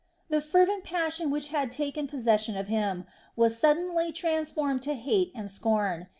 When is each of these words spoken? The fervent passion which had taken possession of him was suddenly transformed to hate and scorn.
The 0.29 0.41
fervent 0.41 0.83
passion 0.83 1.29
which 1.29 1.49
had 1.49 1.71
taken 1.71 2.07
possession 2.07 2.57
of 2.57 2.69
him 2.69 3.05
was 3.35 3.59
suddenly 3.59 4.11
transformed 4.11 4.81
to 4.81 4.95
hate 4.95 5.31
and 5.35 5.51
scorn. 5.51 6.07